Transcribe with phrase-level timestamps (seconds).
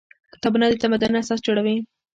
[0.33, 1.75] کتابونه د تمدن اساس جوړوي.